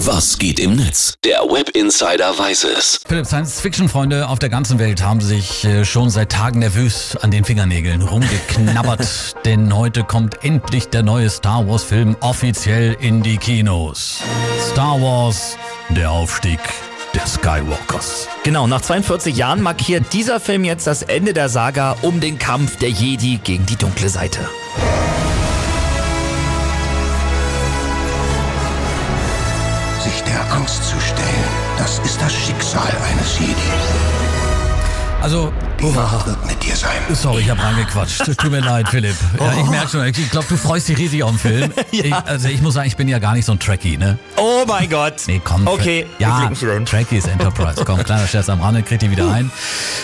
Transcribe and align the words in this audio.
Was 0.00 0.38
geht 0.38 0.60
im 0.60 0.76
Netz? 0.76 1.14
Der 1.24 1.38
Web 1.38 1.70
Insider 1.70 2.38
weiß 2.38 2.64
es. 2.64 3.00
Philipp, 3.08 3.24
Science-Fiction-Freunde 3.24 4.28
auf 4.28 4.38
der 4.38 4.50
ganzen 4.50 4.78
Welt 4.78 5.02
haben 5.02 5.22
sich 5.22 5.64
äh, 5.64 5.86
schon 5.86 6.10
seit 6.10 6.30
Tagen 6.30 6.58
nervös 6.58 7.16
an 7.16 7.30
den 7.30 7.44
Fingernägeln 7.44 8.02
rumgeknabbert, 8.02 9.36
denn 9.46 9.74
heute 9.74 10.04
kommt 10.04 10.44
endlich 10.44 10.90
der 10.90 11.02
neue 11.02 11.30
Star 11.30 11.66
Wars-Film 11.66 12.14
offiziell 12.20 12.94
in 13.00 13.22
die 13.22 13.38
Kinos. 13.38 14.20
Star 14.70 15.00
Wars, 15.00 15.56
der 15.88 16.10
Aufstieg 16.10 16.60
der 17.14 17.26
Skywalkers. 17.26 18.28
Genau, 18.44 18.66
nach 18.66 18.82
42 18.82 19.34
Jahren 19.34 19.62
markiert 19.62 20.12
dieser 20.12 20.40
Film 20.40 20.64
jetzt 20.64 20.86
das 20.86 21.02
Ende 21.02 21.32
der 21.32 21.48
Saga 21.48 21.96
um 22.02 22.20
den 22.20 22.38
Kampf 22.38 22.76
der 22.76 22.90
Jedi 22.90 23.40
gegen 23.42 23.64
die 23.64 23.76
dunkle 23.76 24.10
Seite. 24.10 24.40
Angst 30.66 30.82
das 31.78 32.00
ist 32.00 32.20
das 32.20 32.32
Schicksal 32.32 32.90
eines 33.08 33.38
Jedi. 33.38 33.54
Also, 35.22 35.52
Die 35.78 35.84
wird 35.84 36.46
mit 36.46 36.62
dir 36.62 36.74
sein. 36.74 36.90
sorry, 37.12 37.42
ich 37.42 37.50
habe 37.50 37.62
reingequatscht. 37.62 38.24
Tut 38.38 38.50
mir 38.50 38.60
leid, 38.60 38.88
Philipp. 38.88 39.14
Ja, 39.38 39.52
ich 39.60 39.66
merke 39.66 39.88
schon, 39.88 40.06
ich 40.06 40.30
glaube, 40.30 40.46
du 40.48 40.56
freust 40.56 40.88
dich 40.88 40.96
riesig 40.98 41.22
auf 41.22 41.30
den 41.30 41.38
Film. 41.38 41.72
ich, 41.90 42.12
also 42.14 42.48
ich 42.48 42.62
muss 42.62 42.74
sagen, 42.74 42.86
ich 42.88 42.96
bin 42.96 43.08
ja 43.08 43.18
gar 43.18 43.34
nicht 43.34 43.44
so 43.44 43.52
ein 43.52 43.58
Trekkie, 43.58 43.96
ne? 43.98 44.18
Oh 44.36 44.64
mein 44.66 44.88
Gott. 44.88 45.14
Nee, 45.26 45.40
komm. 45.44 45.66
Okay, 45.66 46.06
Ja. 46.18 46.50
Trekkies 46.84 47.26
Enterprise. 47.26 47.84
Komm, 47.84 48.02
kleiner 48.02 48.26
Scherz 48.26 48.48
am 48.48 48.60
Rande, 48.60 48.82
kriegt 48.82 49.02
ihr 49.02 49.10
wieder 49.10 49.30
ein. 49.30 49.50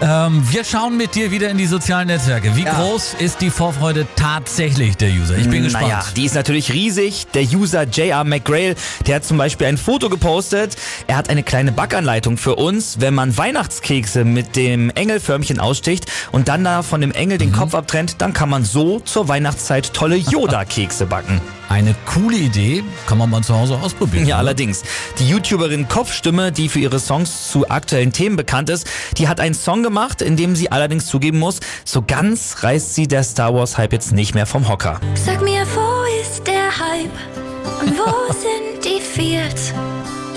Ähm, 0.00 0.42
wir 0.50 0.64
schauen 0.64 0.96
mit 0.96 1.14
dir 1.14 1.30
wieder 1.30 1.48
in 1.48 1.58
die 1.58 1.66
sozialen 1.66 2.08
Netzwerke. 2.08 2.54
Wie 2.56 2.64
Ja. 2.64 2.74
groß 2.74 3.14
ist 3.18 3.40
die 3.40 3.50
Vorfreude 3.50 4.06
tatsächlich 4.16 4.96
der 4.96 5.10
User? 5.10 5.36
Ich 5.38 5.48
bin 5.48 5.62
gespannt. 5.64 5.84
Naja, 5.88 6.04
die 6.16 6.24
ist 6.26 6.34
natürlich 6.34 6.72
riesig. 6.72 7.26
Der 7.34 7.42
User 7.42 7.84
J.R. 7.84 8.24
McGrail, 8.24 8.74
der 9.06 9.16
hat 9.16 9.24
zum 9.24 9.38
Beispiel 9.38 9.66
ein 9.66 9.78
Foto 9.78 10.08
gepostet. 10.10 10.76
Er 11.06 11.16
hat 11.16 11.30
eine 11.30 11.42
kleine 11.42 11.72
Backanleitung 11.72 12.36
für 12.36 12.56
uns, 12.56 13.00
wenn 13.00 13.14
man 13.14 13.36
Weihnachtskekse 13.36 14.24
mit 14.24 14.56
dem 14.56 14.90
Engelförmchen 14.90 15.53
aussticht 15.60 16.06
und 16.32 16.48
dann 16.48 16.64
da 16.64 16.82
von 16.82 17.00
dem 17.00 17.12
Engel 17.12 17.34
Mhm. 17.36 17.38
den 17.40 17.52
Kopf 17.52 17.74
abtrennt, 17.74 18.16
dann 18.20 18.32
kann 18.32 18.48
man 18.48 18.64
so 18.64 19.00
zur 19.00 19.28
Weihnachtszeit 19.28 19.92
tolle 19.94 20.16
Yoda-Kekse 20.16 21.06
backen. 21.06 21.40
Eine 21.68 21.94
coole 22.06 22.36
Idee, 22.36 22.84
kann 23.06 23.18
man 23.18 23.30
mal 23.30 23.42
zu 23.42 23.54
Hause 23.56 23.76
ausprobieren. 23.82 24.26
Ja, 24.26 24.36
oder? 24.36 24.40
allerdings. 24.40 24.82
Die 25.18 25.26
YouTuberin 25.28 25.88
Kopfstimme, 25.88 26.52
die 26.52 26.68
für 26.68 26.78
ihre 26.78 27.00
Songs 27.00 27.50
zu 27.50 27.68
aktuellen 27.70 28.12
Themen 28.12 28.36
bekannt 28.36 28.68
ist, 28.70 28.86
die 29.16 29.26
hat 29.28 29.40
einen 29.40 29.54
Song 29.54 29.82
gemacht, 29.82 30.20
in 30.22 30.36
dem 30.36 30.54
sie 30.54 30.70
allerdings 30.70 31.06
zugeben 31.06 31.38
muss, 31.38 31.60
so 31.84 32.02
ganz 32.06 32.56
reißt 32.60 32.94
sie 32.94 33.08
der 33.08 33.24
Star 33.24 33.54
Wars 33.54 33.78
Hype 33.78 33.92
jetzt 33.94 34.12
nicht 34.12 34.34
mehr 34.34 34.46
vom 34.46 34.68
Hocker. 34.68 35.00
Sag 35.14 35.42
mir, 35.42 35.66
wo 35.74 36.04
ist 36.22 36.46
der 36.46 36.70
Hype? 36.78 37.80
Und 37.80 37.98
wo 37.98 38.32
sind 38.32 38.84
die 38.84 39.00
Fears? 39.00 39.72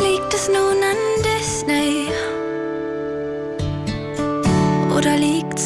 Liegt 0.02 0.34
es 0.34 0.48
nun 0.48 0.58
an 0.58 1.24
Disney? 1.40 2.08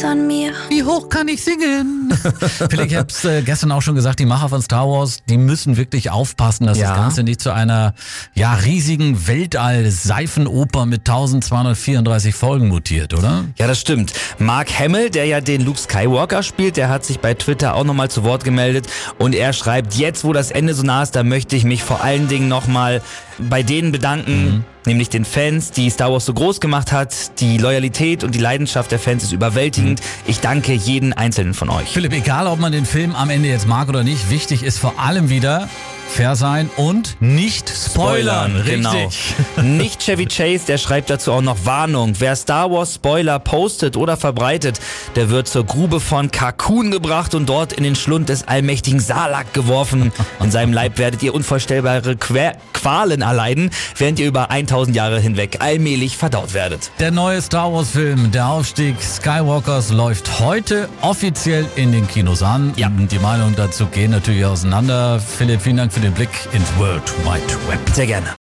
An 0.04 0.28
mir? 0.28 0.54
Wie 0.70 0.84
hoch 0.84 1.10
kann 1.10 1.28
ich 1.28 1.44
singen? 1.44 2.12
Philipp, 2.70 2.88
ich 2.92 2.96
hab's 2.96 3.24
äh, 3.26 3.42
gestern 3.42 3.72
auch 3.72 3.82
schon 3.82 3.96
gesagt, 3.96 4.20
die 4.20 4.26
Macher 4.26 4.50
von 4.50 4.62
Star 4.62 4.88
Wars, 4.88 5.20
die 5.30 5.38
müssen 5.38 5.78
wirklich 5.78 6.10
aufpassen, 6.10 6.66
dass 6.68 6.78
Ja. 6.78 6.90
das 6.90 6.98
Ganze 6.98 7.24
nicht 7.24 7.42
zu 7.42 7.52
einer 7.54 7.94
ja, 8.34 8.54
riesigen 8.54 9.28
Weltall-Seifenoper 9.28 10.86
mit 10.86 11.02
1234 11.02 12.34
Folgen 12.36 12.68
mutiert, 12.68 13.14
oder? 13.14 13.46
Ja, 13.58 13.68
das 13.68 13.80
stimmt. 13.80 14.14
Mark 14.40 14.70
Hamill, 14.80 15.10
der 15.10 15.26
ja 15.26 15.42
den 15.42 15.62
Luke 15.62 15.80
Skywalker 15.80 16.44
spielt, 16.44 16.78
der 16.78 16.90
hat 16.90 17.06
sich 17.06 17.20
bei 17.20 17.34
Twitter 17.34 17.76
auch 17.76 17.84
nochmal 17.84 18.10
zu 18.10 18.24
Wort 18.24 18.44
gemeldet 18.44 18.88
und 19.18 19.36
er 19.36 19.54
schreibt, 19.54 19.96
jetzt 19.96 20.24
wo 20.24 20.34
das 20.34 20.52
Ende 20.52 20.74
so 20.74 20.84
nah 20.84 21.04
ist, 21.04 21.16
da 21.16 21.24
möchte 21.24 21.56
ich 21.56 21.64
mich 21.64 21.84
vor 21.84 22.04
allen 22.04 22.28
Dingen 22.28 22.48
nochmal 22.48 23.02
bei 23.40 23.64
denen 23.64 23.92
bedanken, 23.92 24.66
nämlich 24.86 25.10
den 25.10 25.26
Fans, 25.26 25.72
die 25.72 25.90
Star 25.90 26.12
Wars 26.12 26.26
so 26.26 26.34
groß 26.34 26.60
gemacht 26.60 26.92
hat. 26.92 27.40
Die 27.40 27.58
Loyalität 27.58 28.24
und 28.24 28.36
die 28.36 28.40
Leidenschaft 28.40 28.92
der 28.92 29.00
Fans 29.00 29.24
ist 29.24 29.32
überwältigend. 29.32 30.02
Ich 30.28 30.40
danke 30.40 30.74
jeden 30.74 31.14
einzelnen 31.14 31.54
von 31.54 31.70
euch. 31.70 31.90
Philipp, 31.90 32.14
egal 32.14 32.48
ob 32.48 32.60
man 32.60 32.72
den 32.72 32.86
Film 32.86 33.16
am 33.16 33.30
Ende 33.30 33.50
jetzt 33.50 33.68
mag 33.68 33.90
oder 33.90 34.04
nicht, 34.04 34.30
wichtig 34.30 34.64
ist 34.64 34.80
vor 34.80 35.00
allem 35.00 35.30
wieder 35.30 35.70
fair 36.08 36.36
sein 36.36 36.70
und 36.78 37.18
nicht 37.20 37.70
spoilern. 37.70 38.56
Richtig. 38.56 38.76
Genau. 38.76 39.10
Nicht 39.62 40.02
Chevy 40.02 40.26
Chase, 40.26 40.66
der 40.68 40.78
schreibt 40.78 41.10
dazu 41.10 41.32
auch 41.32 41.42
noch 41.42 41.66
Warnung. 41.66 42.14
Wer 42.20 42.36
Star 42.36 42.72
Wars 42.72 42.96
Spoiler 42.96 43.40
postet 43.40 43.98
oder 43.98 44.18
verbreitet, 44.18 44.80
der 45.16 45.30
wird 45.30 45.48
zur 45.48 45.66
Grube 45.66 46.00
von 46.00 46.32
Kakun 46.32 46.92
gebracht 46.92 47.36
und 47.36 47.48
dort 47.48 47.74
in 47.74 47.84
den 47.84 47.96
Schlund 47.96 48.30
des 48.30 48.48
allmächtigen 48.48 49.00
Salak 49.00 49.54
geworfen. 49.54 50.12
In 50.42 50.52
seinem 50.52 50.74
Leib 50.74 50.98
werdet 50.98 51.24
ihr 51.24 51.34
unvorstellbare 51.34 52.16
Que 52.16 52.52
Qualen 52.74 53.22
erleiden, 53.22 53.70
während 53.96 54.20
ihr 54.20 54.28
über 54.28 54.50
1000 54.50 54.96
Jahre 54.96 55.20
hinweg 55.20 55.58
allmählich 55.60 56.18
verdaut 56.18 56.54
werdet. 56.54 56.92
Der 57.00 57.12
neue 57.12 57.42
Star 57.42 57.72
Wars 57.72 57.92
Film, 57.92 58.32
der 58.32 58.48
Aufstieg 58.48 58.96
Skywalkers, 59.02 59.92
läuft 59.92 60.40
heute 60.40 60.90
offiziell 61.02 61.66
in 61.76 61.92
den 61.92 62.08
Kinos 62.08 62.42
an. 62.42 62.74
Ja. 62.78 62.90
Die 62.90 63.20
Meinungen 63.20 63.56
dazu 63.56 63.86
gehen 63.86 64.12
natürlich 64.12 64.46
auseinander. 64.46 65.20
Philipp, 65.20 65.62
vielen 65.62 65.78
Dank 65.78 65.91
für 65.92 66.00
den 66.00 66.14
Blick 66.14 66.30
ins 66.54 66.68
World 66.78 67.04
Wide 67.26 67.70
Web. 67.70 67.80
Sehr 67.94 68.08
gerne. 68.08 68.26